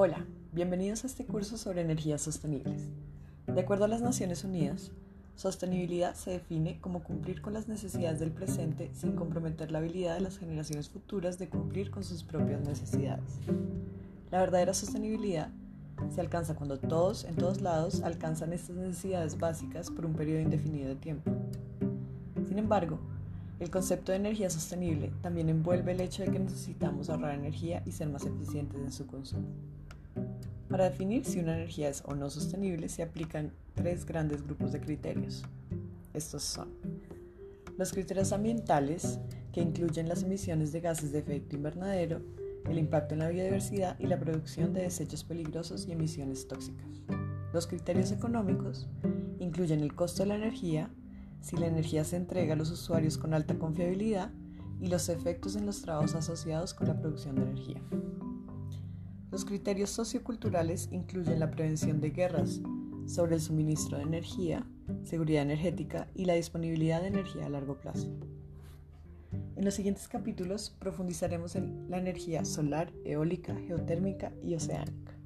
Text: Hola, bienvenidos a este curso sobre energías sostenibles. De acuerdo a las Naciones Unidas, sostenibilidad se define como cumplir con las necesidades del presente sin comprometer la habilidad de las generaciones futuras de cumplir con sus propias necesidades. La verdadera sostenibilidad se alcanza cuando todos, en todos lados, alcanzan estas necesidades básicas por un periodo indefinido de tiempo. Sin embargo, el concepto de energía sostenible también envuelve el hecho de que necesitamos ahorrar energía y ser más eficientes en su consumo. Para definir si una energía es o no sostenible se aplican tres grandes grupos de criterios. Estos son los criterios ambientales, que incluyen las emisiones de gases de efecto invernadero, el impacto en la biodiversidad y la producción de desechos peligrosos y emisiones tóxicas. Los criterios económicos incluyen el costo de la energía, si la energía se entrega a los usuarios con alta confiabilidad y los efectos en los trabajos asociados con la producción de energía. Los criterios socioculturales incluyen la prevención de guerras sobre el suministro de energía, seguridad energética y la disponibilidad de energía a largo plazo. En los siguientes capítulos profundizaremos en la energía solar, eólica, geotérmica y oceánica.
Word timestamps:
Hola, 0.00 0.24
bienvenidos 0.52 1.02
a 1.02 1.08
este 1.08 1.26
curso 1.26 1.58
sobre 1.58 1.80
energías 1.80 2.22
sostenibles. 2.22 2.86
De 3.48 3.60
acuerdo 3.60 3.84
a 3.84 3.88
las 3.88 4.00
Naciones 4.00 4.44
Unidas, 4.44 4.92
sostenibilidad 5.34 6.14
se 6.14 6.30
define 6.30 6.80
como 6.80 7.02
cumplir 7.02 7.42
con 7.42 7.52
las 7.52 7.66
necesidades 7.66 8.20
del 8.20 8.30
presente 8.30 8.92
sin 8.94 9.16
comprometer 9.16 9.72
la 9.72 9.78
habilidad 9.78 10.14
de 10.14 10.20
las 10.20 10.38
generaciones 10.38 10.88
futuras 10.88 11.40
de 11.40 11.48
cumplir 11.48 11.90
con 11.90 12.04
sus 12.04 12.22
propias 12.22 12.60
necesidades. 12.60 13.40
La 14.30 14.38
verdadera 14.38 14.72
sostenibilidad 14.72 15.50
se 16.14 16.20
alcanza 16.20 16.54
cuando 16.54 16.78
todos, 16.78 17.24
en 17.24 17.34
todos 17.34 17.60
lados, 17.60 18.02
alcanzan 18.02 18.52
estas 18.52 18.76
necesidades 18.76 19.36
básicas 19.36 19.90
por 19.90 20.06
un 20.06 20.14
periodo 20.14 20.38
indefinido 20.38 20.90
de 20.90 20.94
tiempo. 20.94 21.32
Sin 22.46 22.60
embargo, 22.60 23.00
el 23.58 23.68
concepto 23.68 24.12
de 24.12 24.18
energía 24.18 24.48
sostenible 24.48 25.10
también 25.22 25.48
envuelve 25.48 25.90
el 25.90 26.00
hecho 26.02 26.22
de 26.22 26.30
que 26.30 26.38
necesitamos 26.38 27.10
ahorrar 27.10 27.34
energía 27.34 27.82
y 27.84 27.90
ser 27.90 28.08
más 28.08 28.24
eficientes 28.24 28.80
en 28.80 28.92
su 28.92 29.04
consumo. 29.08 29.48
Para 30.68 30.84
definir 30.84 31.24
si 31.24 31.38
una 31.40 31.56
energía 31.56 31.88
es 31.88 32.02
o 32.06 32.14
no 32.14 32.30
sostenible 32.30 32.88
se 32.88 33.02
aplican 33.02 33.52
tres 33.74 34.04
grandes 34.04 34.42
grupos 34.42 34.72
de 34.72 34.80
criterios. 34.80 35.44
Estos 36.12 36.42
son 36.42 36.68
los 37.78 37.92
criterios 37.92 38.32
ambientales, 38.32 39.20
que 39.52 39.62
incluyen 39.62 40.08
las 40.08 40.24
emisiones 40.24 40.72
de 40.72 40.80
gases 40.80 41.12
de 41.12 41.20
efecto 41.20 41.54
invernadero, 41.54 42.20
el 42.68 42.76
impacto 42.76 43.14
en 43.14 43.20
la 43.20 43.28
biodiversidad 43.28 43.96
y 44.00 44.08
la 44.08 44.18
producción 44.18 44.72
de 44.72 44.82
desechos 44.82 45.22
peligrosos 45.22 45.86
y 45.86 45.92
emisiones 45.92 46.48
tóxicas. 46.48 47.02
Los 47.52 47.68
criterios 47.68 48.10
económicos 48.10 48.88
incluyen 49.38 49.78
el 49.78 49.94
costo 49.94 50.24
de 50.24 50.30
la 50.30 50.34
energía, 50.34 50.90
si 51.40 51.56
la 51.56 51.68
energía 51.68 52.02
se 52.02 52.16
entrega 52.16 52.54
a 52.54 52.56
los 52.56 52.72
usuarios 52.72 53.16
con 53.16 53.32
alta 53.32 53.56
confiabilidad 53.56 54.32
y 54.80 54.88
los 54.88 55.08
efectos 55.08 55.54
en 55.54 55.64
los 55.64 55.80
trabajos 55.80 56.16
asociados 56.16 56.74
con 56.74 56.88
la 56.88 56.98
producción 56.98 57.36
de 57.36 57.42
energía. 57.42 57.80
Los 59.30 59.44
criterios 59.44 59.90
socioculturales 59.90 60.88
incluyen 60.90 61.40
la 61.40 61.50
prevención 61.50 62.00
de 62.00 62.10
guerras 62.10 62.62
sobre 63.06 63.34
el 63.34 63.42
suministro 63.42 63.98
de 63.98 64.04
energía, 64.04 64.66
seguridad 65.04 65.42
energética 65.42 66.08
y 66.14 66.24
la 66.24 66.34
disponibilidad 66.34 67.02
de 67.02 67.08
energía 67.08 67.44
a 67.44 67.50
largo 67.50 67.78
plazo. 67.78 68.10
En 69.56 69.64
los 69.64 69.74
siguientes 69.74 70.08
capítulos 70.08 70.74
profundizaremos 70.78 71.56
en 71.56 71.90
la 71.90 71.98
energía 71.98 72.44
solar, 72.46 72.90
eólica, 73.04 73.54
geotérmica 73.66 74.32
y 74.42 74.54
oceánica. 74.54 75.17